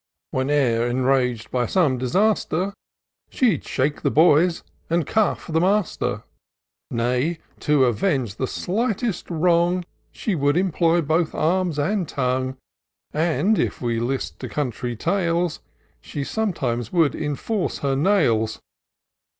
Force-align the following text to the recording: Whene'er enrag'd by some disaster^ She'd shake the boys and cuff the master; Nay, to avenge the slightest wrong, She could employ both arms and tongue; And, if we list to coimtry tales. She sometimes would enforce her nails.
Whene'er 0.31 0.89
enrag'd 0.89 1.51
by 1.51 1.67
some 1.67 1.99
disaster^ 1.99 2.73
She'd 3.29 3.63
shake 3.63 4.01
the 4.01 4.09
boys 4.09 4.63
and 4.89 5.05
cuff 5.05 5.45
the 5.45 5.61
master; 5.61 6.23
Nay, 6.89 7.37
to 7.59 7.85
avenge 7.85 8.37
the 8.37 8.47
slightest 8.47 9.29
wrong, 9.29 9.85
She 10.11 10.35
could 10.35 10.57
employ 10.57 11.01
both 11.01 11.35
arms 11.35 11.77
and 11.77 12.09
tongue; 12.09 12.57
And, 13.13 13.59
if 13.59 13.79
we 13.79 13.99
list 13.99 14.39
to 14.39 14.49
coimtry 14.49 14.97
tales. 14.97 15.59
She 16.01 16.23
sometimes 16.23 16.91
would 16.91 17.13
enforce 17.13 17.77
her 17.85 17.95
nails. 17.95 18.59